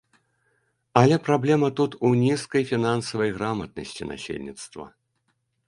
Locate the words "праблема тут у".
1.27-2.11